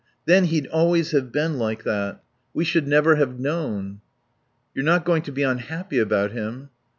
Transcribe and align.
Then 0.25 0.45
he'd 0.45 0.65
always 0.65 1.11
have 1.11 1.31
been 1.31 1.59
like 1.59 1.83
that. 1.83 2.23
We 2.55 2.63
should 2.65 2.87
never 2.87 3.17
have 3.17 3.39
known." 3.39 4.01
"You're 4.73 4.83
not 4.83 5.05
going 5.05 5.21
to 5.21 5.31
be 5.31 5.43
unhappy 5.43 5.99
about 5.99 6.31
him?" 6.31 6.71